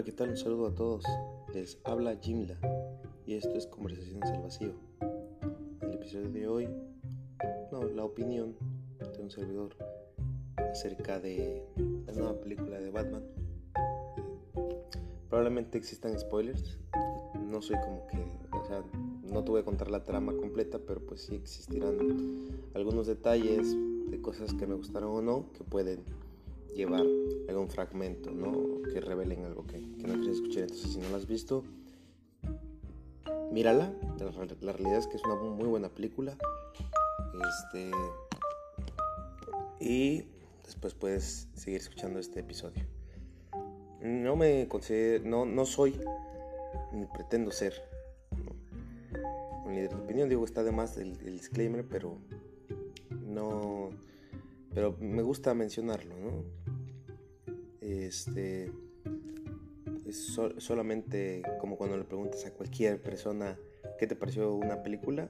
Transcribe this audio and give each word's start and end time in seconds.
Hola, 0.00 0.06
¿qué 0.06 0.12
tal? 0.12 0.30
Un 0.30 0.36
saludo 0.38 0.68
a 0.68 0.74
todos. 0.74 1.04
Les 1.52 1.78
habla 1.84 2.16
Jimla 2.16 2.56
y 3.26 3.34
esto 3.34 3.50
es 3.50 3.66
Conversaciones 3.66 4.30
al 4.30 4.40
Vacío. 4.40 4.72
El 5.82 5.92
episodio 5.92 6.30
de 6.30 6.48
hoy, 6.48 6.68
no, 7.70 7.84
la 7.84 8.04
opinión 8.04 8.56
de 8.98 9.22
un 9.22 9.30
servidor 9.30 9.76
acerca 10.56 11.20
de 11.20 11.62
la 12.06 12.14
nueva 12.14 12.40
película 12.40 12.80
de 12.80 12.90
Batman. 12.90 13.24
Probablemente 15.28 15.76
existan 15.76 16.18
spoilers. 16.18 16.78
No 17.38 17.60
soy 17.60 17.76
como 17.80 18.06
que, 18.06 18.24
o 18.58 18.64
sea, 18.64 18.82
no 19.30 19.44
te 19.44 19.50
voy 19.50 19.60
a 19.60 19.64
contar 19.66 19.90
la 19.90 20.02
trama 20.02 20.32
completa, 20.34 20.78
pero 20.78 21.04
pues 21.04 21.24
sí 21.24 21.34
existirán 21.34 21.98
algunos 22.72 23.06
detalles 23.06 23.76
de 24.08 24.18
cosas 24.22 24.54
que 24.54 24.66
me 24.66 24.76
gustaron 24.76 25.10
o 25.10 25.20
no 25.20 25.52
que 25.52 25.62
pueden 25.62 26.06
llevar 26.74 27.04
algún 27.48 27.68
fragmento, 27.68 28.30
¿no? 28.30 28.82
Que 28.92 29.00
revelen 29.00 29.44
algo 29.44 29.66
que, 29.66 29.78
no 29.78 30.14
quieres 30.14 30.36
escuchar. 30.36 30.62
Entonces, 30.64 30.92
si 30.92 30.98
no 30.98 31.10
la 31.10 31.16
has 31.16 31.26
visto, 31.26 31.64
mírala. 33.52 33.92
La, 34.60 34.72
realidad 34.72 34.98
es 34.98 35.06
que 35.06 35.16
es 35.16 35.24
una 35.24 35.36
muy 35.36 35.68
buena 35.68 35.88
película. 35.88 36.36
Este. 37.48 37.90
Y 39.80 40.24
después 40.64 40.94
puedes 40.94 41.48
seguir 41.54 41.80
escuchando 41.80 42.18
este 42.18 42.40
episodio. 42.40 42.84
No 44.02 44.36
me 44.36 44.66
considero, 44.68 45.24
no, 45.24 45.44
no 45.44 45.66
soy, 45.66 45.98
ni 46.92 47.04
pretendo 47.06 47.50
ser 47.50 47.74
un 49.64 49.74
líder 49.74 49.90
de 49.90 49.96
opinión. 49.96 50.28
Digo, 50.28 50.44
está 50.44 50.60
además 50.60 50.96
el, 50.96 51.18
el 51.24 51.38
disclaimer, 51.38 51.86
pero 51.86 52.16
no 53.10 53.79
pero 54.80 54.96
me 54.98 55.20
gusta 55.20 55.52
mencionarlo, 55.52 56.16
¿no? 56.16 56.42
Este 57.82 58.72
es 60.06 60.40
solamente 60.56 61.42
como 61.60 61.76
cuando 61.76 61.98
le 61.98 62.04
preguntas 62.04 62.46
a 62.46 62.54
cualquier 62.54 62.98
persona 63.02 63.58
qué 63.98 64.06
te 64.06 64.16
pareció 64.16 64.54
una 64.54 64.82
película, 64.82 65.28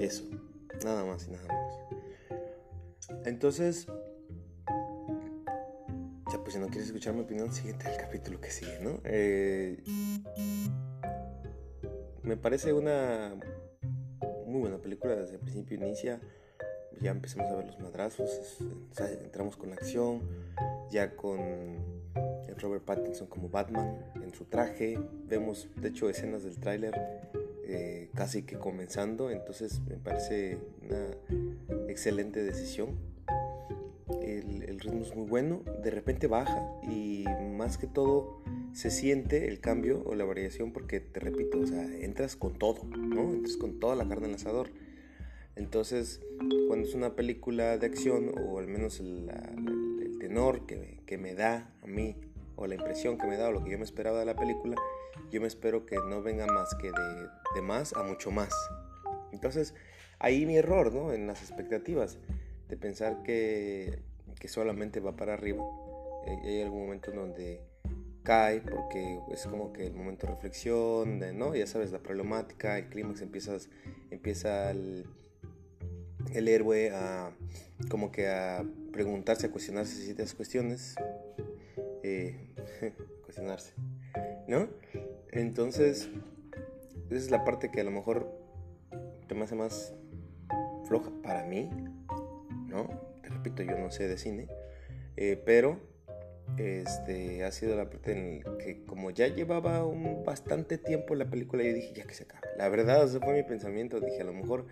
eso, 0.00 0.24
nada 0.84 1.04
más 1.04 1.28
y 1.28 1.30
nada 1.30 1.46
más. 1.46 3.18
Entonces, 3.24 3.86
ya 6.32 6.42
pues 6.42 6.54
si 6.54 6.58
no 6.58 6.66
quieres 6.66 6.86
escuchar 6.86 7.14
mi 7.14 7.20
opinión, 7.20 7.54
siguiente 7.54 7.86
al 7.86 7.98
capítulo 7.98 8.40
que 8.40 8.50
sigue, 8.50 8.80
¿no? 8.82 9.00
Eh, 9.04 9.80
me 12.24 12.36
parece 12.36 12.72
una 12.72 13.32
muy 14.44 14.58
buena 14.58 14.78
película 14.78 15.14
desde 15.14 15.34
el 15.34 15.40
principio 15.40 15.76
inicia 15.76 16.20
ya 17.00 17.10
empezamos 17.10 17.50
a 17.50 17.56
ver 17.56 17.66
los 17.66 17.80
madrazos, 17.80 18.58
entramos 19.22 19.56
con 19.56 19.70
la 19.70 19.76
acción, 19.76 20.20
ya 20.90 21.16
con 21.16 21.38
Robert 22.58 22.84
Pattinson 22.84 23.26
como 23.26 23.48
Batman 23.48 23.96
en 24.22 24.34
su 24.34 24.44
traje, 24.44 24.98
vemos 25.28 25.68
de 25.76 25.88
hecho 25.88 26.10
escenas 26.10 26.42
del 26.42 26.58
tráiler 26.58 26.94
eh, 27.64 28.10
casi 28.14 28.42
que 28.42 28.58
comenzando, 28.58 29.30
entonces 29.30 29.80
me 29.88 29.96
parece 29.96 30.58
una 30.82 31.88
excelente 31.88 32.42
decisión. 32.42 32.98
El, 34.22 34.64
el, 34.64 34.80
ritmo 34.80 35.02
es 35.02 35.14
muy 35.14 35.26
bueno, 35.26 35.62
de 35.82 35.90
repente 35.90 36.26
baja 36.26 36.66
y 36.82 37.24
más 37.56 37.78
que 37.78 37.86
todo 37.86 38.42
se 38.72 38.90
siente 38.90 39.48
el 39.48 39.60
cambio 39.60 40.02
o 40.04 40.14
la 40.14 40.24
variación 40.24 40.72
porque 40.72 41.00
te 41.00 41.20
repito, 41.20 41.60
o 41.60 41.66
sea, 41.66 41.84
entras 41.84 42.34
con 42.36 42.54
todo, 42.54 42.84
¿no? 42.84 43.32
Entras 43.32 43.56
con 43.56 43.78
toda 43.78 43.94
la 43.94 44.08
carne 44.08 44.24
en 44.26 44.30
el 44.30 44.36
asador 44.36 44.70
entonces, 45.60 46.22
cuando 46.68 46.88
es 46.88 46.94
una 46.94 47.14
película 47.14 47.76
de 47.76 47.86
acción, 47.86 48.32
o 48.34 48.58
al 48.58 48.66
menos 48.66 48.98
el, 48.98 49.30
tenor 50.18 50.64
que, 50.64 51.18
me 51.18 51.34
da 51.34 51.70
a 51.82 51.86
mí, 51.86 52.16
o 52.56 52.66
la 52.66 52.76
impresión 52.76 53.18
que 53.18 53.26
me 53.26 53.36
da, 53.36 53.50
o 53.50 53.52
lo 53.52 53.62
que 53.62 53.70
yo 53.70 53.76
me 53.76 53.84
esperaba 53.84 54.20
de 54.20 54.24
la 54.24 54.34
película, 54.34 54.76
yo 55.30 55.38
me 55.42 55.46
espero 55.46 55.84
que 55.84 55.96
no 55.96 56.22
venga 56.22 56.46
más 56.46 56.74
que 56.76 56.90
de, 56.90 57.60
más 57.60 57.92
a 57.92 58.02
mucho 58.02 58.30
más. 58.30 58.54
Entonces, 59.32 59.74
ahí 60.18 60.46
mi 60.46 60.56
error, 60.56 60.94
¿no? 60.94 61.12
En 61.12 61.26
las 61.26 61.42
expectativas, 61.42 62.16
de 62.70 62.78
pensar 62.78 63.22
que, 63.22 63.98
solamente 64.46 65.00
va 65.00 65.14
para 65.14 65.34
arriba. 65.34 65.62
Eh, 66.26 66.38
hay 66.42 66.62
algún 66.62 66.84
momento 66.84 67.10
en 67.10 67.16
donde 67.18 67.60
cae 68.22 68.62
porque 68.62 69.20
es 69.30 69.46
como 69.46 69.74
que 69.74 69.88
el 69.88 69.92
momento 69.92 70.26
de 70.26 70.32
reflexión, 70.32 71.20
¿no? 71.38 71.54
Ya 71.54 71.66
sabes, 71.66 71.92
la 71.92 71.98
problemática, 71.98 72.78
el 72.78 72.88
clímax 72.88 73.20
empiezas, 73.20 73.68
empieza 74.10 74.70
el, 74.70 75.06
el 76.32 76.48
héroe 76.48 76.90
a 76.90 77.32
como 77.88 78.10
que 78.12 78.28
a 78.28 78.64
preguntarse, 78.92 79.46
a 79.46 79.50
cuestionarse 79.50 80.02
ciertas 80.02 80.34
cuestiones, 80.34 80.94
eh, 82.02 82.36
cuestionarse, 83.24 83.72
¿no? 84.46 84.68
Entonces, 85.30 86.08
esa 87.08 87.18
es 87.18 87.30
la 87.30 87.44
parte 87.44 87.70
que 87.70 87.80
a 87.80 87.84
lo 87.84 87.90
mejor 87.90 88.30
te 89.28 89.34
me 89.34 89.44
hace 89.44 89.54
más 89.54 89.94
floja 90.86 91.10
para 91.22 91.44
mí, 91.44 91.70
¿no? 92.66 92.88
Te 93.22 93.28
repito, 93.28 93.62
yo 93.62 93.78
no 93.78 93.90
sé 93.90 94.08
de 94.08 94.18
cine, 94.18 94.48
eh, 95.16 95.40
pero 95.44 95.78
este, 96.56 97.44
ha 97.44 97.52
sido 97.52 97.76
la 97.76 97.88
parte 97.88 98.12
en 98.12 98.42
que 98.58 98.82
como 98.84 99.10
ya 99.10 99.28
llevaba 99.28 99.84
un 99.84 100.24
bastante 100.24 100.78
tiempo 100.78 101.14
la 101.14 101.30
película, 101.30 101.62
yo 101.62 101.72
dije, 101.72 101.92
ya 101.94 102.04
que 102.04 102.14
se 102.14 102.24
acabe. 102.24 102.48
La 102.56 102.68
verdad, 102.68 103.04
ese 103.04 103.20
fue 103.20 103.34
mi 103.34 103.42
pensamiento, 103.42 104.00
dije, 104.00 104.20
a 104.20 104.24
lo 104.24 104.32
mejor 104.32 104.66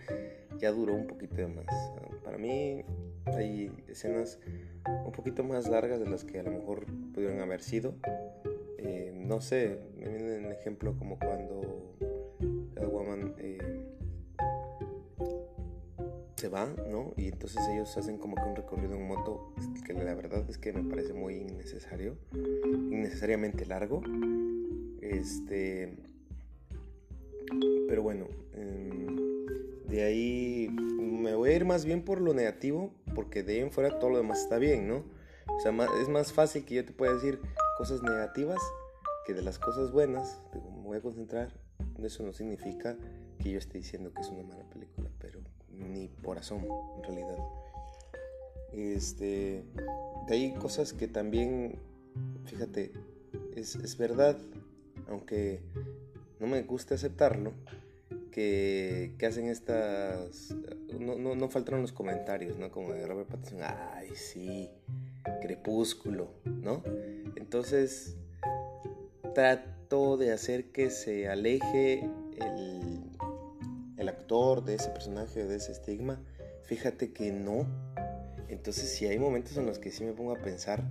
ya 0.59 0.73
duró 0.73 0.95
un 0.95 1.07
poquito 1.07 1.37
de 1.37 1.49
más. 1.49 1.67
Para 2.25 2.39
mí 2.39 2.85
hay 3.27 3.73
escenas 3.89 4.39
un 5.05 5.13
poquito 5.13 5.45
más 5.45 5.69
largas 5.69 6.01
de 6.01 6.09
las 6.09 6.25
que 6.25 6.41
a 6.41 6.43
lo 6.43 6.51
mejor 6.51 6.87
pudieron 7.15 7.41
haber 7.41 7.63
sido. 7.63 7.95
Eh, 8.79 9.13
no 9.15 9.41
sé, 9.41 9.79
me 9.97 10.09
viene 10.09 10.47
un 10.47 10.53
ejemplo 10.53 10.97
como 10.97 11.19
cuando 11.19 11.95
Catwoman 12.75 13.35
eh, 13.39 13.59
se 16.37 16.49
va, 16.49 16.67
¿no? 16.89 17.13
Y 17.17 17.29
entonces 17.29 17.61
ellos 17.69 17.97
hacen 17.97 18.19
como 18.19 18.37
que 18.37 18.43
un 18.43 18.55
recorrido 18.55 18.95
en 18.95 19.09
moto 19.09 19.53
que 19.85 19.93
la 19.95 20.15
verdad 20.15 20.45
es 20.49 20.59
que 20.59 20.73
me 20.73 20.85
parece 20.85 21.15
muy 21.15 21.37
innecesario, 21.37 22.17
innecesariamente 22.33 23.65
largo. 23.67 24.03
Este, 25.01 25.97
pero 27.89 28.03
bueno, 28.03 28.27
em, 28.55 28.88
de 29.89 30.03
ahí 30.03 30.69
me 30.71 31.35
voy 31.35 31.51
a 31.51 31.57
ir 31.57 31.65
más 31.65 31.85
bien 31.85 32.05
por 32.05 32.21
lo 32.21 32.35
negativo, 32.35 32.93
porque 33.15 33.43
de 33.43 33.55
ahí 33.55 33.61
en 33.61 33.73
fuera 33.73 33.99
todo 33.99 34.11
lo 34.11 34.19
demás 34.19 34.41
está 34.41 34.59
bien, 34.59 34.87
¿no? 34.87 35.05
O 35.47 35.61
sea, 35.61 35.73
es 36.01 36.09
más 36.09 36.33
fácil 36.33 36.65
que 36.65 36.75
yo 36.75 36.85
te 36.85 36.93
pueda 36.93 37.15
decir 37.15 37.41
cosas 37.79 38.03
negativas 38.03 38.61
que 39.27 39.33
de 39.35 39.43
las 39.43 39.59
cosas 39.59 39.91
buenas. 39.91 40.41
me 40.55 40.83
voy 40.83 40.99
a 40.99 41.01
concentrar. 41.01 41.53
Eso 42.03 42.23
no 42.23 42.33
significa 42.33 42.97
que 43.39 43.51
yo 43.51 43.59
esté 43.59 43.79
diciendo 43.79 44.13
que 44.13 44.21
es 44.21 44.29
una 44.29 44.43
mala 44.43 44.65
película, 44.71 45.11
pero 45.19 45.41
ni 45.71 46.09
por 46.09 46.39
asomo, 46.39 46.95
en 46.99 47.05
realidad. 47.05 47.39
Este, 48.73 49.65
de 50.27 50.35
ahí 50.35 50.55
cosas 50.55 50.93
que 50.93 51.09
también, 51.09 51.79
fíjate, 52.45 52.93
es, 53.57 53.75
es 53.77 53.97
verdad, 53.97 54.39
aunque 55.09 55.61
no 56.41 56.47
me 56.47 56.63
gusta 56.63 56.95
aceptarlo, 56.95 57.53
que, 58.31 59.15
hacen 59.27 59.47
estas... 59.47 60.55
No, 60.99 61.17
no, 61.17 61.35
no, 61.35 61.49
faltaron 61.49 61.83
los 61.83 61.93
comentarios, 61.93 62.59
¿no? 62.59 62.71
Como 62.71 62.93
de 62.93 63.07
Robert 63.07 63.29
Pattinson, 63.29 63.61
ay, 63.63 64.11
sí, 64.15 64.71
crepúsculo, 65.43 66.31
¿no? 66.45 66.83
Entonces, 67.37 68.17
trato 69.35 70.17
de 70.17 70.33
hacer 70.33 70.71
que 70.73 70.91
se 70.91 71.29
aleje 71.29 72.09
el, 72.41 73.03
el 73.97 74.09
actor 74.09 74.65
de 74.65 74.75
ese 74.75 74.91
personaje, 74.91 75.45
de 75.45 75.57
ese 75.57 75.73
estigma. 75.73 76.21
Fíjate 76.63 77.13
que 77.13 77.33
no. 77.33 77.67
Entonces, 78.49 78.91
si 78.91 79.07
hay 79.07 79.19
momentos 79.19 79.57
en 79.57 79.67
los 79.67 79.79
que 79.79 79.91
sí 79.91 80.05
me 80.05 80.13
pongo 80.13 80.33
a 80.33 80.43
pensar, 80.43 80.83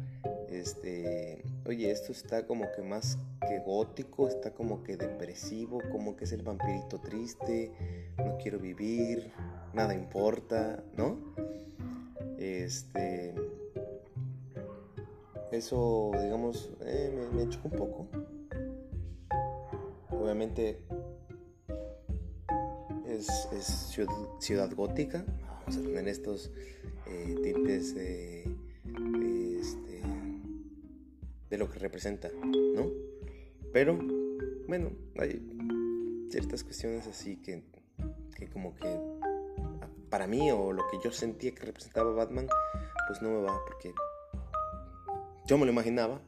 este, 0.50 1.44
oye, 1.68 1.92
esto 1.92 2.12
está 2.12 2.46
como 2.46 2.72
que 2.72 2.81
más 2.81 3.18
que 3.48 3.60
gótico, 3.60 4.28
está 4.28 4.54
como 4.54 4.84
que 4.84 4.98
depresivo, 4.98 5.81
como 5.92 6.16
que 6.16 6.24
es 6.24 6.31
el 6.31 6.42
vampirito 6.42 7.00
triste, 7.00 7.72
no 8.18 8.38
quiero 8.38 8.60
vivir, 8.60 9.31
nada 9.74 9.94
importa, 9.94 10.84
¿no? 10.96 11.18
Este, 12.38 13.34
eso, 15.52 16.12
digamos, 16.22 16.72
eh, 16.81 17.30
me, 17.34 17.44
me 17.44 17.50
chocó 17.50 17.68
un 17.68 17.75
poco. 17.75 18.08
Obviamente 20.10 20.80
es, 23.08 23.50
ciudad, 24.40 24.70
gótica, 24.75 25.25
vamos 25.60 25.78
a 25.78 25.81
tener 25.81 26.08
estos 26.08 26.52
eh, 27.08 27.36
tintes 27.44 27.96
de 27.96 28.46
lo 31.57 31.69
que 31.69 31.80
representa, 31.80 32.30
¿no? 32.75 32.92
Pero, 33.74 33.98
bueno, 34.68 34.92
hay 35.19 35.42
ciertas 36.30 36.63
cuestiones 36.63 37.07
así 37.07 37.38
que, 37.38 37.63
que 38.36 38.48
como 38.48 38.75
que 38.75 39.00
para 40.09 40.27
mí 40.27 40.51
o 40.51 40.71
lo 40.71 40.83
que 40.89 40.98
yo 41.04 41.12
sentía 41.12 41.54
que 41.54 41.65
representaba 41.65 42.12
Batman, 42.12 42.48
pues 43.07 43.21
no 43.21 43.30
me 43.30 43.42
va 43.42 43.59
porque 43.65 43.94
yo 45.45 45.57
me 45.57 45.65
lo 45.65 45.71
imaginaba, 45.71 46.21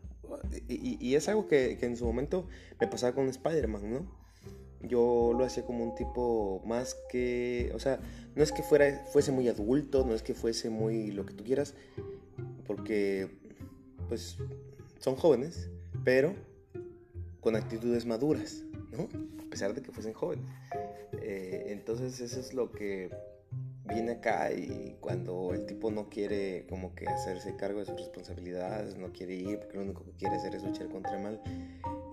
y, 0.67 1.15
es 1.15 1.27
algo 1.27 1.47
que, 1.47 1.77
que, 1.77 1.85
en 1.85 1.97
su 1.97 2.05
momento 2.05 2.47
me 2.79 2.87
pasaba 2.87 3.13
con 3.13 3.27
Spider-Man, 3.27 3.91
¿no? 3.91 4.19
Yo 4.81 5.33
lo 5.37 5.43
hacía 5.43 5.65
como 5.65 5.83
un 5.83 5.95
tipo 5.95 6.61
más 6.65 6.95
que, 7.09 7.71
o 7.73 7.79
sea, 7.79 7.99
no 8.35 8.43
es 8.43 8.51
que 8.51 8.63
fuera, 8.63 9.05
fuese 9.11 9.31
muy 9.31 9.47
adulto, 9.49 10.05
no 10.05 10.13
es 10.13 10.23
que 10.23 10.33
fuese 10.33 10.69
muy 10.69 11.11
lo 11.11 11.25
que 11.25 11.33
tú 11.33 11.43
quieras, 11.43 11.73
porque 12.65 13.29
pues 14.07 14.37
son 14.99 15.15
jóvenes, 15.15 15.69
pero 16.03 16.33
con 17.41 17.55
actitudes 17.55 18.05
maduras, 18.05 18.63
¿no? 18.91 19.09
A 19.45 19.49
pesar 19.49 19.73
de 19.73 19.81
que 19.81 19.91
fuesen 19.91 20.13
jóvenes. 20.13 20.45
Eh, 21.21 21.67
entonces 21.69 22.19
eso 22.19 22.39
es 22.39 22.53
lo 22.53 22.71
que 22.71 23.09
viene 23.85 24.11
acá 24.11 24.51
y 24.51 24.97
cuando 24.99 25.53
el 25.53 25.65
tipo 25.65 25.89
no 25.89 26.09
quiere 26.09 26.65
como 26.69 26.93
que 26.93 27.07
hacerse 27.07 27.55
cargo 27.55 27.79
de 27.79 27.85
sus 27.85 27.97
responsabilidades, 27.97 28.97
no 28.97 29.11
quiere 29.11 29.33
ir 29.33 29.59
porque 29.59 29.77
lo 29.77 29.83
único 29.83 30.03
que 30.03 30.11
quiere 30.11 30.35
hacer 30.35 30.53
es 30.53 30.63
luchar 30.63 30.89
contra 30.89 31.17
el 31.17 31.23
mal, 31.23 31.41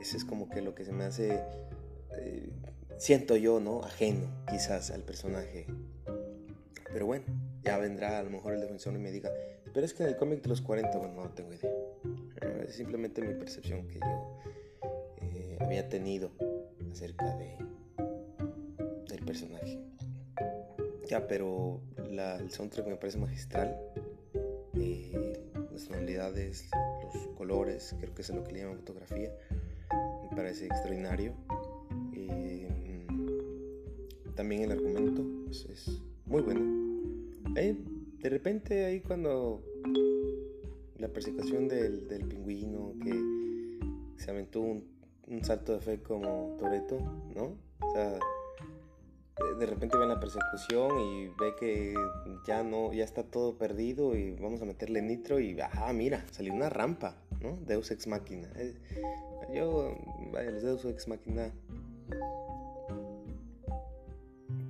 eso 0.00 0.16
es 0.16 0.24
como 0.24 0.48
que 0.48 0.62
lo 0.62 0.74
que 0.74 0.84
se 0.84 0.92
me 0.92 1.04
hace, 1.04 1.42
eh, 2.16 2.50
siento 2.96 3.36
yo, 3.36 3.60
¿no? 3.60 3.82
Ajeno 3.82 4.26
quizás 4.48 4.90
al 4.90 5.02
personaje. 5.02 5.66
Pero 6.92 7.04
bueno, 7.04 7.26
ya 7.62 7.76
vendrá 7.76 8.18
a 8.18 8.22
lo 8.22 8.30
mejor 8.30 8.54
el 8.54 8.60
defensor 8.60 8.94
y 8.94 8.98
me 8.98 9.10
diga, 9.10 9.30
pero 9.74 9.84
es 9.84 9.92
que 9.92 10.04
en 10.04 10.08
el 10.08 10.16
cómic 10.16 10.42
de 10.42 10.48
los 10.48 10.62
40, 10.62 10.96
bueno, 10.96 11.14
no 11.14 11.30
tengo 11.30 11.52
idea. 11.52 11.70
Es 12.66 12.74
simplemente 12.74 13.22
mi 13.22 13.34
percepción 13.34 13.86
que 13.88 13.98
yo 13.98 14.38
eh, 15.22 15.58
había 15.60 15.88
tenido 15.88 16.30
acerca 16.90 17.36
de, 17.36 17.56
del 19.08 19.24
personaje. 19.24 19.78
Ya, 21.08 21.26
pero 21.26 21.80
el 21.98 22.50
soundtrack 22.50 22.86
me 22.86 22.96
parece 22.96 23.18
magistral. 23.18 23.76
Eh, 24.74 25.40
las 25.72 25.86
tonalidades, 25.86 26.68
los 27.02 27.26
colores, 27.36 27.94
creo 28.00 28.14
que 28.14 28.22
es 28.22 28.30
lo 28.30 28.42
que 28.42 28.52
le 28.52 28.60
llaman 28.60 28.78
fotografía. 28.78 29.30
Me 30.30 30.36
parece 30.36 30.66
extraordinario. 30.66 31.34
Eh, 32.14 32.68
también 34.34 34.62
el 34.62 34.72
argumento 34.72 35.24
es, 35.50 36.00
muy 36.26 36.42
bueno. 36.42 36.86
De 37.54 38.30
repente 38.30 38.84
ahí 38.84 39.00
cuando 39.00 39.62
la 40.98 41.08
persecución 41.08 41.68
del, 41.68 42.08
del 42.08 42.24
pingüino 42.26 42.94
que 43.02 44.22
se 44.22 44.30
aventó 44.30 44.60
un, 44.60 44.84
un 45.26 45.44
salto 45.44 45.72
de 45.72 45.80
fe 45.80 46.02
como 46.02 46.56
Toreto, 46.58 46.98
¿no? 47.34 47.56
O 47.80 47.90
sea, 47.92 48.18
de 49.58 49.66
repente 49.66 49.98
ve 49.98 50.06
la 50.06 50.18
persecución 50.18 50.98
y 50.98 51.26
ve 51.28 51.54
que 51.58 51.94
ya 52.46 52.62
no, 52.62 52.92
ya 52.92 53.04
está 53.04 53.22
todo 53.22 53.58
perdido 53.58 54.16
y 54.16 54.32
vamos 54.32 54.62
a 54.62 54.64
meterle 54.64 55.02
nitro 55.02 55.40
y 55.40 55.56
ah, 55.60 55.92
mira, 55.92 56.24
salió 56.30 56.54
una 56.54 56.70
rampa, 56.70 57.16
¿no? 57.40 57.58
Deus 57.66 57.90
ex 57.90 58.06
máquina. 58.06 58.50
Eh, 58.56 58.74
yo, 59.54 59.96
vaya, 60.32 60.50
los 60.50 60.62
Deus 60.62 60.84
ex 60.86 61.08
máquina, 61.08 61.52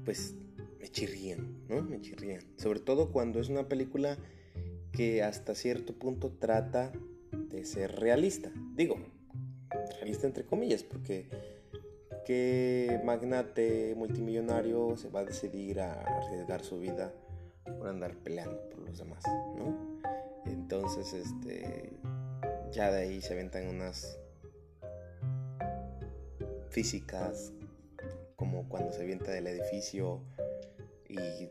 pues 0.05 0.35
me 0.81 0.89
chirrían, 0.89 1.65
¿no? 1.69 1.83
Me 1.83 2.01
chirrían. 2.01 2.43
Sobre 2.57 2.81
todo 2.81 3.13
cuando 3.13 3.41
es 3.41 3.49
una 3.49 3.69
película 3.69 4.19
que 4.97 5.23
hasta 5.23 5.55
cierto 5.55 5.93
punto 5.93 6.33
trata 6.33 6.91
de 7.31 7.67
ser 7.67 7.97
realista. 7.97 8.51
Digo, 8.75 8.97
realista 9.99 10.27
entre 10.27 10.47
comillas, 10.47 10.83
porque 10.83 11.29
qué 12.25 12.99
magnate 13.05 13.95
multimillonario 13.95 14.97
se 14.97 15.11
va 15.11 15.21
a 15.21 15.25
decidir 15.27 15.81
a 15.81 16.01
arriesgar 16.01 16.65
su 16.65 16.79
vida 16.79 17.13
por 17.79 17.89
andar 17.89 18.17
peleando 18.17 18.59
por 18.71 18.89
los 18.89 18.97
demás, 18.97 19.23
¿no? 19.55 20.01
Entonces, 20.47 21.13
este, 21.13 21.91
ya 22.73 22.91
de 22.91 23.03
ahí 23.03 23.21
se 23.21 23.35
aventan 23.35 23.69
unas 23.69 24.19
físicas 26.71 27.53
como 28.35 28.67
cuando 28.71 28.93
se 28.93 29.03
avienta 29.03 29.31
del 29.31 29.47
edificio 29.47 30.23
y 31.09 31.51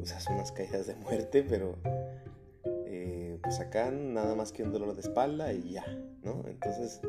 usas 0.00 0.26
unas 0.28 0.52
caídas 0.52 0.86
de 0.86 0.94
muerte, 0.94 1.42
pero 1.42 1.76
eh, 2.86 3.38
pues 3.42 3.60
acá 3.60 3.90
nada 3.90 4.34
más 4.34 4.52
que 4.52 4.62
un 4.62 4.72
dolor 4.72 4.94
de 4.94 5.00
espalda 5.00 5.52
y 5.52 5.72
ya, 5.72 5.86
¿no? 6.22 6.44
Entonces, 6.46 7.00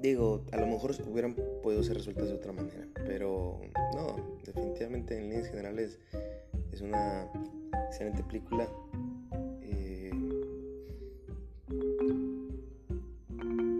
digo, 0.00 0.44
a 0.52 0.56
lo 0.58 0.66
mejor 0.66 0.94
hubieran 1.10 1.34
podido 1.62 1.82
ser 1.82 1.96
resultados 1.96 2.30
de 2.30 2.36
otra 2.36 2.52
manera, 2.52 2.86
pero 3.06 3.60
no, 3.94 4.16
definitivamente 4.44 5.16
en 5.16 5.28
líneas 5.28 5.48
generales 5.48 5.98
es 6.72 6.80
una 6.80 7.28
excelente 7.86 8.22
película. 8.22 8.68
Eh, 9.62 10.10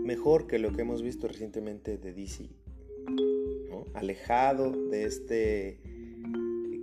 mejor 0.04 0.46
que 0.46 0.58
lo 0.58 0.72
que 0.72 0.82
hemos 0.82 1.02
visto 1.02 1.28
recientemente 1.28 1.98
de 1.98 2.12
DC, 2.12 2.48
alejado 3.94 4.72
de 4.72 5.04
este 5.04 5.78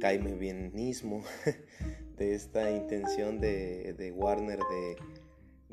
caime 0.03 0.33
bienismo, 0.33 1.23
de 2.17 2.35
esta 2.35 2.69
intención 2.69 3.39
de, 3.39 3.94
de 3.94 4.11
Warner 4.11 4.59
de 4.59 4.97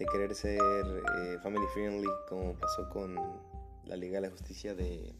de 0.01 0.07
querer 0.07 0.35
ser 0.35 0.59
eh, 0.59 1.37
family 1.43 1.67
friendly 1.75 2.09
como 2.27 2.55
pasó 2.55 2.89
con 2.89 3.17
la 3.85 3.97
Liga 3.97 4.15
de 4.15 4.29
la 4.29 4.31
Justicia 4.31 4.75
de 4.75 5.13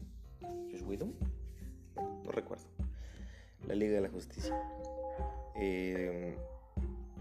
Josh 0.71 0.81
Whedon. 0.81 1.13
No 1.95 2.31
recuerdo. 2.31 2.65
La 3.67 3.75
Liga 3.75 3.93
de 3.93 4.01
la 4.01 4.09
Justicia. 4.09 4.59
Eh, 5.55 6.35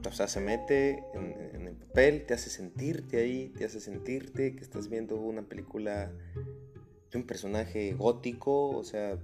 o 0.09 0.11
sea, 0.11 0.27
se 0.27 0.41
mete 0.41 1.05
en, 1.13 1.67
el 1.69 1.75
papel, 1.75 2.25
te 2.25 2.33
hace 2.33 2.49
sentirte 2.49 3.19
ahí, 3.19 3.51
te 3.51 3.67
hace 3.67 3.79
sentirte 3.79 4.57
que 4.57 4.65
estás 4.65 4.89
viendo 4.89 5.17
una 5.17 5.43
película 5.43 6.11
de 7.11 7.19
un 7.19 7.27
personaje 7.27 7.93
gótico, 7.93 8.71
o 8.71 8.85
sea, 8.85 9.19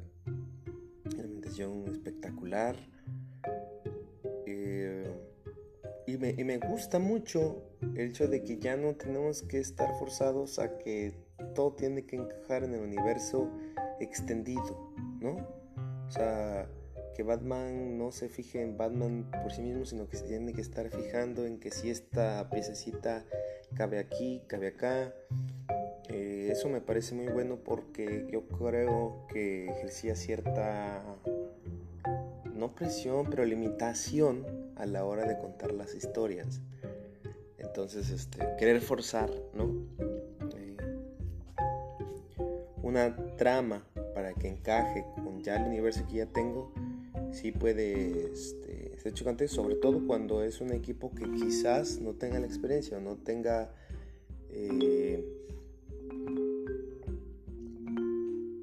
espectacular. 1.63 2.77
Eh, 4.47 5.11
y 6.07 6.17
me, 6.19 6.31
y 6.31 6.45
me 6.45 6.59
gusta 6.59 6.99
mucho 6.99 7.63
el 7.81 8.11
hecho 8.11 8.29
de 8.29 8.43
que 8.43 8.59
ya 8.59 8.77
no 8.77 8.95
tenemos 8.95 9.43
que 9.43 9.59
estar 9.59 9.89
forzados 9.99 10.59
a 10.59 10.79
que 10.79 11.15
todo 11.55 11.73
tiene 11.73 12.05
que 12.07 12.17
encajar 12.17 12.65
en 12.65 12.75
el 12.75 12.81
universo 12.81 13.51
extendido, 14.01 14.93
¿no? 15.21 15.37
O 16.07 16.11
sea, 16.11 16.69
que 17.17 17.23
Batman 17.23 17.97
no 17.97 18.13
se 18.13 18.29
fije 18.29 18.61
en 18.61 18.77
Batman 18.77 19.31
por 19.43 19.51
sí 19.51 19.63
mismo, 19.63 19.87
sino 19.87 20.07
que 20.07 20.19
se 20.19 20.25
tiene 20.25 20.53
que 20.53 20.61
estar 20.61 20.89
fijando 20.91 21.47
en 21.47 21.59
que 21.59 21.71
si 21.71 21.91
esta 21.91 22.49
piececita 22.51 23.25
cabe 23.75 23.99
aquí, 23.99 24.43
cabe 24.47 24.69
acá. 24.69 25.15
Eh, 26.09 26.49
eso 26.53 26.69
me 26.69 26.81
parece 26.81 27.15
muy 27.15 27.27
bueno 27.29 27.59
porque 27.65 28.27
yo 28.31 28.47
creo 28.47 29.27
que 29.33 29.69
ejercía 29.69 30.15
cierta, 30.15 31.03
no 32.67 32.75
presión, 32.75 33.27
pero 33.31 33.45
limitación 33.45 34.45
a 34.75 34.87
la 34.87 35.05
hora 35.05 35.25
de 35.25 35.39
contar 35.39 35.73
las 35.73 35.95
historias. 35.95 36.61
Entonces, 37.59 38.11
este, 38.11 38.45
querer 38.59 38.81
forzar, 38.81 39.31
¿no? 39.55 39.73
Eh, 40.57 40.77
una 42.83 43.15
trama 43.37 43.87
para 44.15 44.35
que 44.35 44.49
encaje 44.49 45.05
con 45.15 45.43
ya 45.43 45.57
el 45.57 45.69
universo 45.69 46.05
que 46.09 46.17
ya 46.17 46.27
tengo, 46.27 46.73
sí 47.31 47.53
puede 47.53 48.33
este, 48.33 48.99
ser 48.99 49.13
chocante, 49.15 49.47
sobre 49.47 49.77
todo 49.77 50.05
cuando 50.05 50.43
es 50.43 50.61
un 50.61 50.73
equipo 50.73 51.15
que 51.15 51.31
quizás 51.31 52.01
no 52.01 52.15
tenga 52.15 52.41
la 52.41 52.47
experiencia 52.47 52.99
o 52.99 53.01
no 53.01 53.17
tenga 53.17 53.71
eh, 54.51 55.25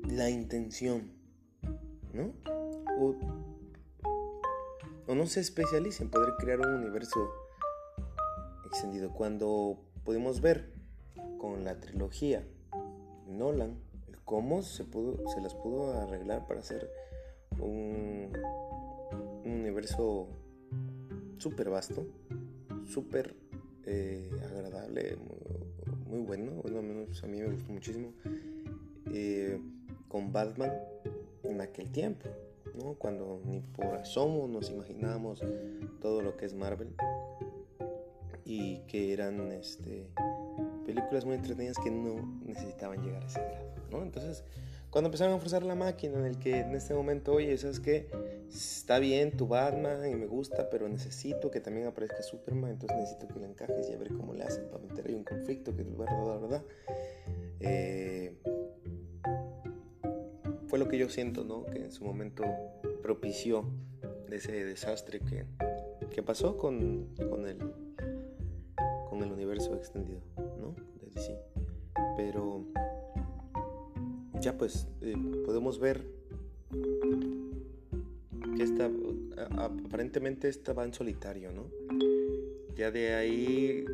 la 0.10 0.30
intención, 0.30 1.12
¿no? 2.14 2.34
No 5.08 5.26
se 5.26 5.40
especializa 5.40 6.04
en 6.04 6.10
poder 6.10 6.34
crear 6.38 6.60
un 6.60 6.74
universo 6.76 7.32
extendido. 8.66 9.12
Cuando 9.12 9.78
pudimos 10.04 10.42
ver 10.42 10.72
con 11.38 11.64
la 11.64 11.80
trilogía 11.80 12.44
Nolan 13.28 13.78
cómo 14.26 14.62
se, 14.62 14.84
pudo, 14.84 15.28
se 15.30 15.42
las 15.42 15.54
pudo 15.54 15.94
arreglar 16.02 16.48
para 16.48 16.62
hacer 16.62 16.90
un, 17.60 18.32
universo 19.46 20.28
súper 21.38 21.70
vasto, 21.70 22.08
súper 22.86 23.36
eh, 23.86 24.30
agradable, 24.44 25.18
muy, 26.08 26.22
bueno, 26.22 26.52
bueno, 26.62 26.82
menos 26.82 27.24
a 27.24 27.28
mí 27.28 27.42
me 27.42 27.48
gustó 27.48 27.72
muchísimo, 27.72 28.14
eh, 29.14 29.60
con 30.08 30.32
Batman 30.32 30.72
en 31.44 31.62
aquel 31.62 31.92
tiempo. 31.92 32.30
Cuando 32.98 33.42
ni 33.46 33.60
por 33.60 33.86
asomo 33.96 34.48
nos 34.48 34.70
imaginábamos 34.70 35.42
todo 36.02 36.22
lo 36.22 36.38
que 36.38 36.46
es 36.46 36.54
Marvel 36.54 36.96
y 38.46 38.80
que 38.88 39.14
eran 39.14 39.52
este, 39.52 40.10
películas 40.86 41.26
muy 41.26 41.36
entretenidas 41.36 41.78
que 41.78 41.92
no 41.92 42.42
necesitaban 42.46 43.02
llegar 43.04 43.24
a 43.24 43.26
ese 43.28 43.40
grado, 43.40 43.74
¿no? 43.92 44.04
Entonces, 44.04 44.44
cuando 44.90 45.08
empezaron 45.08 45.36
a 45.36 45.38
forzar 45.40 45.64
la 45.64 45.76
máquina 45.76 46.20
en 46.20 46.26
el 46.26 46.40
que 46.40 46.60
en 46.60 46.76
este 46.76 46.94
momento, 46.94 47.34
oye, 47.34 47.58
¿sabes 47.58 47.80
qué? 47.80 48.10
está 48.54 49.00
bien 49.00 49.36
tu 49.36 49.48
Batman 49.48 50.08
y 50.08 50.16
me 50.16 50.28
gusta, 50.28 50.70
pero 50.70 50.88
necesito 50.88 51.50
que 51.50 51.60
también 51.60 51.88
aparezca 51.88 52.22
Superman, 52.22 52.72
entonces 52.72 52.98
necesito 52.98 53.28
que 53.28 53.40
le 53.40 53.48
encajes 53.48 53.90
y 53.90 53.94
a 53.94 53.98
ver 53.98 54.10
cómo 54.10 54.34
le 54.34 54.44
hacen 54.44 54.68
para 54.70 54.84
meter 54.84 55.08
ahí 55.08 55.16
un 55.16 55.24
conflicto, 55.24 55.76
que 55.76 55.82
es 55.82 55.98
verdad, 55.98 56.40
verdad. 56.40 56.64
Eh, 57.60 58.36
fue 60.74 60.80
lo 60.80 60.88
que 60.88 60.98
yo 60.98 61.08
siento, 61.08 61.44
¿no? 61.44 61.68
Que 61.68 61.84
en 61.84 61.92
su 61.92 62.04
momento 62.04 62.44
propició 63.04 63.64
ese 64.32 64.66
desastre 64.66 65.20
que, 65.20 65.46
que 66.10 66.24
pasó 66.24 66.58
con, 66.58 67.10
con, 67.30 67.46
el, 67.46 67.60
con 69.08 69.22
el 69.22 69.32
universo 69.32 69.76
extendido, 69.76 70.22
¿no? 70.60 70.74
De 71.00 71.12
DC. 71.14 71.38
Pero 72.18 72.66
ya 74.42 74.58
pues 74.58 74.88
eh, 75.02 75.16
podemos 75.46 75.78
ver 75.78 76.08
que 78.58 78.64
esta, 78.64 78.90
aparentemente 79.58 80.50
estaba 80.50 80.86
en 80.86 80.94
solitario, 80.96 81.52
¿no? 81.52 81.68
Ya 82.76 82.90
de 82.90 83.14
ahí 83.14 83.86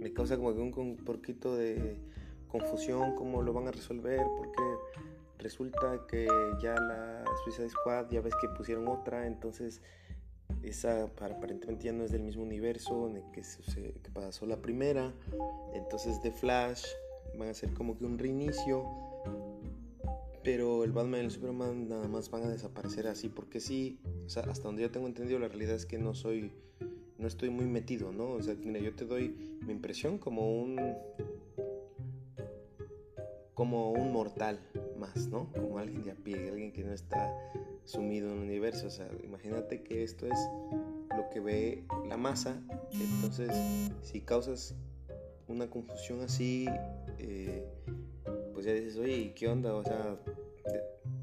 me 0.00 0.14
causa 0.14 0.38
como 0.38 0.48
un, 0.48 0.72
un 0.74 0.96
poquito 0.96 1.54
de 1.54 1.98
confusión 2.54 3.16
cómo 3.16 3.42
lo 3.42 3.52
van 3.52 3.66
a 3.66 3.72
resolver 3.72 4.24
porque 4.36 4.62
resulta 5.38 6.06
que 6.06 6.28
ya 6.62 6.76
la 6.76 7.24
Suicide 7.42 7.68
Squad 7.68 8.10
ya 8.10 8.20
ves 8.20 8.32
que 8.40 8.48
pusieron 8.48 8.86
otra 8.86 9.26
entonces 9.26 9.82
esa 10.62 11.02
aparentemente 11.02 11.86
ya 11.86 11.92
no 11.92 12.04
es 12.04 12.12
del 12.12 12.22
mismo 12.22 12.44
universo 12.44 13.08
en 13.08 13.16
el 13.16 13.24
que, 13.32 13.42
pasó 14.12 14.46
la 14.46 14.62
primera 14.62 15.12
entonces 15.72 16.22
de 16.22 16.30
Flash 16.30 16.84
van 17.36 17.48
a 17.48 17.54
ser 17.54 17.74
como 17.74 17.98
que 17.98 18.04
un 18.04 18.18
reinicio 18.18 18.84
pero 20.44 20.84
el 20.84 20.92
Batman 20.92 21.22
y 21.22 21.24
el 21.24 21.30
Superman 21.32 21.88
nada 21.88 22.06
más 22.06 22.30
van 22.30 22.44
a 22.44 22.48
desaparecer 22.48 23.08
así 23.08 23.28
porque 23.28 23.58
sí 23.58 23.98
o 24.26 24.28
sea 24.28 24.44
hasta 24.44 24.62
donde 24.62 24.82
yo 24.82 24.92
tengo 24.92 25.08
entendido 25.08 25.40
la 25.40 25.48
realidad 25.48 25.74
es 25.74 25.86
que 25.86 25.98
no 25.98 26.14
soy 26.14 26.52
no 27.18 27.26
estoy 27.26 27.50
muy 27.50 27.66
metido 27.66 28.12
no 28.12 28.30
o 28.30 28.42
sea 28.42 28.54
mira 28.54 28.78
yo 28.78 28.94
te 28.94 29.06
doy 29.06 29.58
mi 29.66 29.72
impresión 29.72 30.18
como 30.18 30.62
un 30.62 30.78
como 33.54 33.92
un 33.92 34.12
mortal 34.12 34.58
más, 34.98 35.28
¿no? 35.28 35.50
Como 35.52 35.78
alguien 35.78 36.04
de 36.04 36.12
a 36.12 36.14
pie, 36.16 36.48
alguien 36.48 36.72
que 36.72 36.84
no 36.84 36.92
está 36.92 37.32
sumido 37.84 38.28
en 38.28 38.38
el 38.38 38.42
universo. 38.44 38.88
O 38.88 38.90
sea, 38.90 39.08
imagínate 39.22 39.82
que 39.82 40.02
esto 40.02 40.26
es 40.26 40.38
lo 41.16 41.30
que 41.30 41.40
ve 41.40 41.84
la 42.08 42.16
masa. 42.16 42.60
Entonces, 42.92 43.50
si 44.02 44.20
causas 44.20 44.74
una 45.46 45.68
confusión 45.68 46.22
así, 46.22 46.66
eh, 47.18 47.64
pues 48.52 48.66
ya 48.66 48.72
dices, 48.72 48.96
oye, 48.96 49.32
¿qué 49.34 49.48
onda? 49.48 49.74
O 49.74 49.84
sea, 49.84 50.18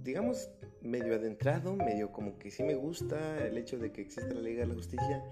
digamos, 0.03 0.49
medio 0.81 1.15
adentrado, 1.15 1.75
medio 1.75 2.11
como 2.11 2.37
que 2.37 2.51
sí 2.51 2.63
me 2.63 2.75
gusta 2.75 3.45
el 3.45 3.57
hecho 3.57 3.77
de 3.77 3.91
que 3.91 4.01
exista 4.01 4.33
la 4.33 4.41
Liga 4.41 4.61
de 4.61 4.67
la 4.67 4.75
Justicia, 4.75 5.23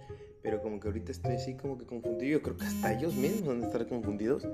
pero 0.41 0.61
como 0.61 0.79
que 0.79 0.87
ahorita 0.87 1.11
estoy 1.11 1.35
así 1.35 1.55
como 1.55 1.77
que 1.77 1.85
confundido. 1.85 2.39
Yo 2.39 2.41
creo 2.41 2.57
que 2.57 2.65
hasta 2.65 2.93
ellos 2.93 3.15
mismos 3.15 3.47
van 3.47 3.63
a 3.63 3.67
estar 3.67 3.87
confundidos. 3.87 4.47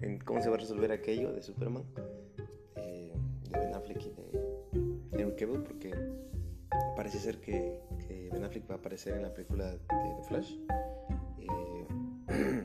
En 0.00 0.18
cómo 0.18 0.40
se 0.40 0.48
va 0.48 0.54
a 0.54 0.58
resolver 0.58 0.92
aquello 0.92 1.32
de 1.32 1.42
Superman, 1.42 1.82
eh, 2.76 3.12
de 3.50 3.58
Ben 3.58 3.74
Affleck 3.74 4.02
y 4.02 4.10
de 5.16 5.22
Henry 5.22 5.34
Cavill, 5.34 5.62
porque 5.62 5.92
parece 6.96 7.18
ser 7.18 7.40
que, 7.40 7.80
Ben 8.30 8.44
Affleck 8.44 8.70
va 8.70 8.76
a 8.76 8.78
aparecer 8.78 9.14
en 9.14 9.22
la 9.22 9.34
película 9.34 9.72
de 9.72 9.78
The 9.78 10.22
Flash. 10.28 10.54
Eh, 11.38 11.86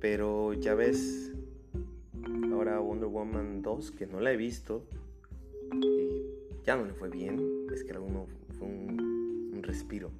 pero 0.00 0.52
ya 0.54 0.74
ves, 0.74 1.30
ahora 2.52 2.80
Wonder 2.80 3.08
Woman 3.08 3.62
2, 3.62 3.92
que 3.92 4.06
no 4.06 4.20
la 4.20 4.32
he 4.32 4.36
visto, 4.36 4.84
ya 6.64 6.76
no 6.76 6.86
le 6.86 6.92
fue 6.92 7.08
bien, 7.08 7.66
es 7.72 7.84
que 7.84 7.96
uno 7.96 8.26
fue 8.58 8.66
un 8.66 9.60
respiro 9.62 10.10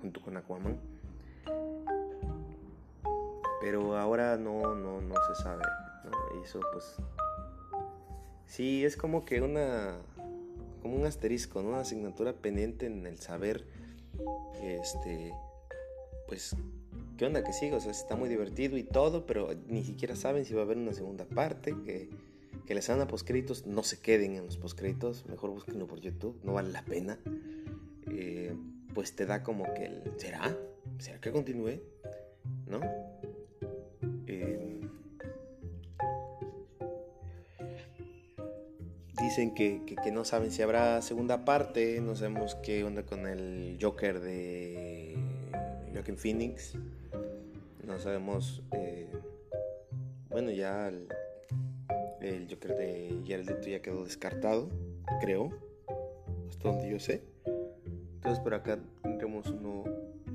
junto 0.00 0.20
con 0.20 0.36
Aquaman 0.36 0.97
pero 3.68 3.98
ahora 3.98 4.38
no, 4.38 4.74
no, 4.74 5.02
no 5.02 5.14
se 5.26 5.42
sabe. 5.42 5.62
eso 6.42 6.58
pues 6.72 6.96
sí 8.46 8.82
es 8.82 8.96
como 8.96 9.26
que 9.26 9.42
una 9.42 9.98
como 10.80 10.96
un 10.96 11.04
asterisco, 11.04 11.60
¿no? 11.60 11.68
una 11.68 11.80
asignatura 11.80 12.32
pendiente 12.32 12.86
en 12.86 13.06
el 13.06 13.18
saber 13.18 13.66
este 14.62 15.34
pues 16.26 16.56
qué 17.18 17.26
onda 17.26 17.44
que 17.44 17.52
sigue, 17.52 17.74
o 17.74 17.80
sea, 17.80 17.90
está 17.90 18.16
muy 18.16 18.30
divertido 18.30 18.78
y 18.78 18.84
todo, 18.84 19.26
pero 19.26 19.50
ni 19.66 19.84
siquiera 19.84 20.16
saben 20.16 20.46
si 20.46 20.54
va 20.54 20.62
a 20.62 20.64
haber 20.64 20.78
una 20.78 20.94
segunda 20.94 21.26
parte, 21.26 21.74
que, 21.84 22.08
que 22.64 22.74
les 22.74 22.86
dan 22.86 23.02
a 23.02 23.06
poscritos, 23.06 23.66
no 23.66 23.82
se 23.82 24.00
queden 24.00 24.36
en 24.36 24.46
los 24.46 24.56
poscritos, 24.56 25.26
mejor 25.26 25.50
búsquenlo 25.50 25.86
por 25.86 26.00
YouTube, 26.00 26.40
no 26.42 26.54
vale 26.54 26.70
la 26.70 26.84
pena. 26.84 27.18
Eh, 28.10 28.56
pues 28.94 29.14
te 29.14 29.26
da 29.26 29.42
como 29.42 29.64
que 29.74 30.00
¿será? 30.16 30.56
¿Será 30.98 31.20
que 31.20 31.32
continúe? 31.32 31.80
¿No? 32.66 32.80
Dicen 39.28 39.52
que, 39.52 40.10
no 40.10 40.24
saben 40.24 40.50
si 40.50 40.62
habrá 40.62 41.02
segunda 41.02 41.44
parte, 41.44 42.00
no 42.00 42.16
sabemos 42.16 42.54
qué 42.54 42.82
onda 42.82 43.02
con 43.02 43.26
el 43.26 43.76
Joker 43.78 44.20
de 44.20 45.18
Joaquin 45.92 46.16
Phoenix, 46.16 46.72
no 47.86 47.98
sabemos, 47.98 48.62
eh, 48.72 49.12
bueno 50.30 50.50
ya 50.50 50.88
el, 50.88 52.46
Joker 52.48 52.74
de 52.74 53.22
Jared 53.26 53.60
ya 53.66 53.82
quedó 53.82 54.04
descartado, 54.04 54.70
creo, 55.20 55.50
hasta 56.48 56.70
donde 56.70 56.90
yo 56.90 56.98
sé. 56.98 57.22
Entonces 58.14 58.40
por 58.40 58.54
acá 58.54 58.78
tendremos 59.02 59.46
uno, 59.48 59.84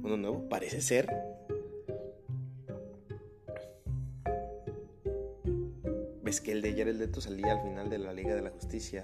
uno 0.03 0.17
nuevo, 0.17 0.47
parece 0.49 0.81
ser, 0.81 1.07
que 6.41 6.51
el 6.51 6.61
de 6.61 6.71
Jared 6.73 6.95
Leto 6.95 7.21
salía 7.21 7.53
al 7.53 7.61
final 7.61 7.89
de 7.89 7.97
la 7.97 8.13
Liga 8.13 8.35
de 8.35 8.41
la 8.41 8.49
Justicia 8.49 9.03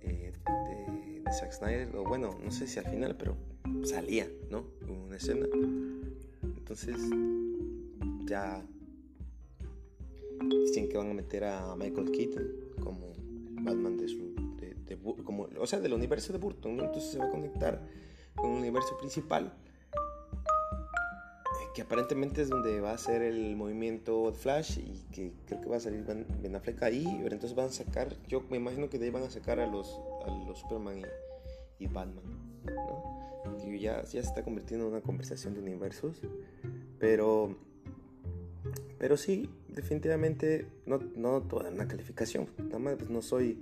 eh, 0.00 0.32
de, 0.46 1.20
de, 1.20 1.32
Zack 1.32 1.52
Snyder, 1.52 1.94
o 1.96 2.04
bueno, 2.04 2.38
no 2.42 2.50
sé 2.50 2.66
si 2.66 2.78
al 2.78 2.86
final, 2.86 3.16
pero 3.16 3.36
salía, 3.84 4.28
¿no? 4.50 4.64
Una 4.88 5.16
escena. 5.16 5.46
Entonces, 6.42 6.96
ya 8.24 8.62
dicen 10.64 10.88
que 10.88 10.96
van 10.96 11.10
a 11.10 11.14
meter 11.14 11.44
a 11.44 11.74
Michael 11.76 12.10
Keaton 12.10 12.46
como 12.82 13.12
Batman 13.62 13.96
de 13.96 14.08
su. 14.08 14.34
como, 15.24 15.48
o 15.58 15.66
sea, 15.66 15.80
del 15.80 15.92
universo 15.92 16.32
de 16.32 16.38
Burton, 16.38 16.76
¿no? 16.76 16.84
Entonces 16.84 17.12
se 17.12 17.18
va 17.18 17.26
a 17.26 17.30
conectar 17.30 17.86
con 18.34 18.52
el 18.52 18.58
universo 18.58 18.96
principal 18.98 19.52
que 21.78 21.82
aparentemente 21.82 22.42
es 22.42 22.48
donde 22.48 22.80
va 22.80 22.90
a 22.90 22.98
ser 22.98 23.22
el 23.22 23.54
movimiento 23.54 24.32
Flash 24.32 24.80
y 24.80 25.04
que 25.12 25.32
creo 25.46 25.60
que 25.60 25.68
va 25.68 25.76
a 25.76 25.80
salir 25.80 26.04
Ben, 26.04 26.56
Affleck 26.56 26.82
ahí, 26.82 27.06
pero 27.22 27.32
entonces 27.32 27.54
van 27.54 27.66
a 27.66 27.70
sacar, 27.70 28.16
yo 28.26 28.42
me 28.50 28.56
imagino 28.56 28.90
que 28.90 28.98
de 28.98 29.04
ahí 29.04 29.10
van 29.12 29.22
a 29.22 29.30
sacar 29.30 29.60
a 29.60 29.66
los, 29.68 30.00
a 30.26 30.44
los 30.44 30.58
Superman 30.58 31.02
y, 31.78 31.86
Batman, 31.86 32.24
¿no? 32.64 33.56
Que 33.62 33.78
ya, 33.78 34.02
ya 34.02 34.06
se 34.06 34.18
está 34.18 34.42
convirtiendo 34.42 34.86
en 34.86 34.92
una 34.94 35.02
conversación 35.02 35.54
de 35.54 35.60
universos, 35.60 36.20
pero, 36.98 37.56
pero 38.98 39.16
sí, 39.16 39.48
definitivamente 39.68 40.66
no, 40.84 40.98
no 41.14 41.42
toda 41.42 41.70
una 41.70 41.86
calificación, 41.86 42.48
nada 42.58 42.80
más 42.80 42.96
pues 42.96 43.08
no 43.08 43.22
soy 43.22 43.56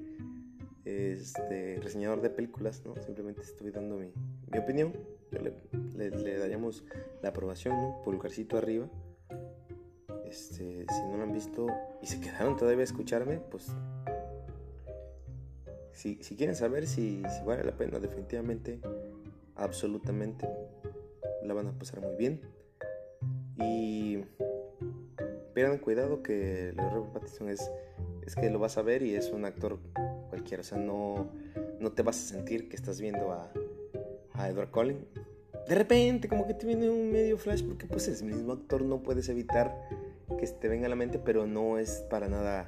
este, 0.86 1.80
reseñador 1.82 2.22
de 2.22 2.30
películas, 2.30 2.80
¿no? 2.82 2.94
Simplemente 3.02 3.42
estoy 3.42 3.72
dando 3.72 3.98
mi, 3.98 4.10
mi 4.50 4.58
opinión 4.58 4.94
le, 5.38 6.38
daríamos 6.38 6.84
la 7.22 7.30
aprobación, 7.30 7.76
¿no? 7.76 8.02
Pulgarcito 8.04 8.56
arriba. 8.56 8.88
Este, 10.24 10.86
si 10.88 11.02
no 11.04 11.16
lo 11.16 11.22
han 11.22 11.32
visto 11.32 11.66
y 12.02 12.06
se 12.06 12.20
quedaron 12.20 12.56
todavía 12.56 12.80
a 12.80 12.84
escucharme, 12.84 13.38
pues 13.38 13.70
si, 15.96 16.16
quieren 16.36 16.54
saber 16.54 16.86
si, 16.86 17.22
vale 17.46 17.64
la 17.64 17.72
pena, 17.72 17.98
definitivamente, 17.98 18.80
absolutamente 19.54 20.46
la 21.42 21.54
van 21.54 21.68
a 21.68 21.78
pasar 21.78 22.00
muy 22.00 22.16
bien. 22.16 22.42
Y 23.56 24.18
tengan 25.54 25.78
cuidado 25.78 26.22
que 26.22 26.74
Robert 26.76 27.12
Pattinson 27.14 27.48
es, 27.48 27.70
es 28.26 28.34
que 28.34 28.50
lo 28.50 28.58
vas 28.58 28.76
a 28.76 28.82
ver 28.82 29.02
y 29.02 29.14
es 29.14 29.30
un 29.30 29.46
actor 29.46 29.78
cualquiera, 30.28 30.60
o 30.60 30.64
sea, 30.64 30.76
no, 30.76 31.30
no 31.80 31.92
te 31.92 32.02
vas 32.02 32.16
a 32.16 32.34
sentir 32.34 32.68
que 32.68 32.76
estás 32.76 33.00
viendo 33.00 33.32
a, 33.32 33.50
a 34.34 34.48
Edward 34.50 34.70
Cullen 34.70 35.06
de 35.68 35.74
repente 35.74 36.28
como 36.28 36.46
que 36.46 36.54
te 36.54 36.66
viene 36.66 36.88
un 36.88 37.10
medio 37.10 37.38
flash 37.38 37.62
porque 37.64 37.86
pues 37.86 38.08
es 38.08 38.22
el 38.22 38.28
mismo 38.28 38.52
actor, 38.52 38.82
no 38.82 39.02
puedes 39.02 39.28
evitar 39.28 39.74
que 40.38 40.46
te 40.46 40.68
venga 40.68 40.86
a 40.86 40.88
la 40.88 40.96
mente, 40.96 41.18
pero 41.18 41.46
no 41.46 41.78
es 41.78 42.04
para 42.10 42.28
nada 42.28 42.64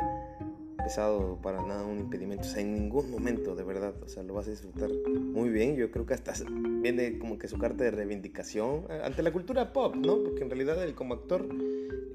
pesado, 0.76 1.38
para 1.42 1.62
nada 1.62 1.84
un 1.84 1.98
impedimento, 1.98 2.46
o 2.46 2.50
sea, 2.50 2.62
en 2.62 2.72
ningún 2.72 3.10
momento, 3.10 3.54
de 3.54 3.64
verdad, 3.64 3.94
o 4.02 4.08
sea, 4.08 4.22
lo 4.22 4.34
vas 4.34 4.46
a 4.46 4.50
disfrutar 4.50 4.90
muy 4.90 5.50
bien, 5.50 5.76
yo 5.76 5.90
creo 5.90 6.06
que 6.06 6.14
hasta 6.14 6.32
viene 6.48 7.18
como 7.18 7.38
que 7.38 7.48
su 7.48 7.58
carta 7.58 7.84
de 7.84 7.90
reivindicación 7.90 8.86
ante 9.02 9.22
la 9.22 9.32
cultura 9.32 9.72
pop, 9.72 9.96
¿no? 9.96 10.22
Porque 10.22 10.42
en 10.42 10.50
realidad 10.50 10.82
él 10.82 10.94
como 10.94 11.14
actor 11.14 11.48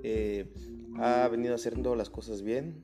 eh, 0.03 0.51
ha 0.97 1.27
venido 1.27 1.55
haciendo 1.55 1.95
las 1.95 2.09
cosas 2.09 2.41
bien, 2.41 2.83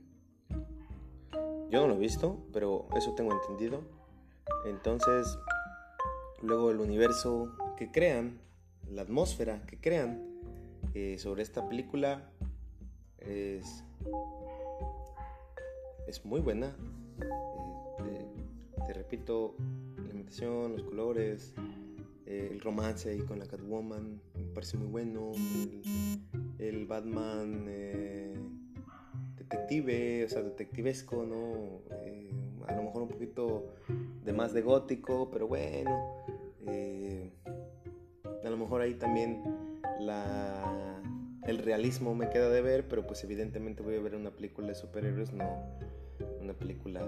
yo 1.70 1.82
no 1.82 1.88
lo 1.88 1.96
he 1.96 2.00
visto, 2.00 2.46
pero 2.51 2.88
eso 2.96 3.13
tengo 3.13 3.32
entendido. 3.32 3.82
Entonces, 4.65 5.38
luego 6.41 6.72
el 6.72 6.79
universo 6.79 7.51
que 7.80 7.90
crean, 7.90 8.42
la 8.92 9.04
atmósfera 9.04 9.66
que 9.66 9.80
crean 9.80 10.22
eh, 10.94 11.16
sobre 11.18 11.44
esta 11.44 11.70
película 11.70 12.30
es, 13.20 13.86
es 16.06 16.26
muy 16.26 16.42
buena. 16.42 16.76
Eh, 18.06 18.26
te, 18.86 18.94
repito, 18.94 19.56
la 19.96 20.14
imitación, 20.14 20.74
los 20.74 20.84
colores, 20.84 21.54
eh, 22.26 22.50
el 22.52 22.60
romance 22.60 23.12
ahí 23.12 23.20
con 23.20 23.40
la 23.40 23.46
Catwoman, 23.46 24.22
me 24.36 24.54
parece 24.54 24.76
muy 24.78 24.88
bueno. 24.88 25.32
El, 26.58 26.86
Batman 26.86 27.66
detective, 29.38 30.26
o 30.26 30.28
sea, 30.28 30.42
detectivesco, 30.42 31.24
¿no? 31.24 31.80
a 32.68 32.76
lo 32.76 32.84
mejor 32.84 33.04
un 33.04 33.08
poquito 33.08 33.74
de 34.26 34.34
más 34.34 34.52
de 34.52 34.64
gótico, 34.64 35.30
pero 35.32 35.48
bueno. 35.48 36.20
Mejor 38.60 38.82
ahí 38.82 38.94
también 38.94 39.42
la 40.00 41.00
el 41.48 41.58
realismo 41.58 42.13
me 42.13 42.30
queda 42.30 42.50
de 42.50 42.62
ver, 42.62 42.88
pero 42.88 43.08
pues 43.08 43.24
evidentemente 43.24 43.82
voy 43.82 43.96
a 43.96 44.01
ver 44.01 44.13
una 44.13 44.30
película 44.30 44.68
de 44.68 44.75
superhéroes, 44.75 45.34
no 45.34 45.46
una 46.42 46.54
película 46.54 47.08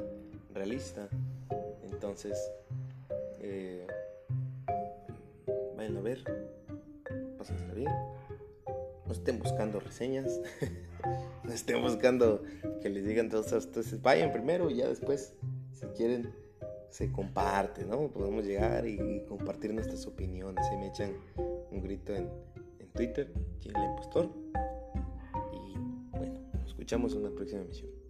realista. 0.53 1.08
Entonces, 1.84 2.51
eh, 3.39 3.86
vayan 5.77 5.98
a 5.98 6.01
ver, 6.01 6.24
pásense 7.38 7.74
bien, 7.75 7.91
no 9.05 9.12
estén 9.12 9.38
buscando 9.39 9.79
reseñas, 9.79 10.39
no 11.43 11.51
estén 11.51 11.81
buscando 11.81 12.43
que 12.81 12.89
les 12.89 13.05
digan 13.05 13.29
todos 13.29 13.51
entonces 13.51 14.01
vayan 14.01 14.31
primero 14.31 14.70
y 14.70 14.77
ya 14.77 14.88
después, 14.88 15.36
si 15.74 15.86
quieren, 15.88 16.34
se 16.89 17.12
comparte, 17.12 17.86
¿no? 17.86 18.10
Podemos 18.10 18.46
llegar 18.46 18.86
y, 18.86 19.24
compartir 19.27 19.74
nuestras 19.74 20.05
opiniones, 20.05 20.65
y 20.74 20.77
me 20.77 20.88
echan 20.88 21.13
un 21.72 21.82
grito 21.82 22.13
en 22.13 22.30
Twitter, 22.94 23.32
quien 23.62 23.75
el 23.75 23.84
impostor. 23.92 24.30
Y 25.54 25.78
bueno, 26.18 26.40
nos 26.54 26.68
escuchamos 26.68 27.13
en 27.13 27.20
una 27.20 27.32
próxima 27.32 27.62
emisión. 27.62 28.00